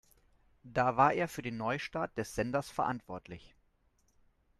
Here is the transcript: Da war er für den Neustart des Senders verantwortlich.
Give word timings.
Da 0.63 0.97
war 0.97 1.13
er 1.13 1.27
für 1.27 1.43
den 1.43 1.57
Neustart 1.57 2.17
des 2.17 2.33
Senders 2.33 2.71
verantwortlich. 2.71 3.53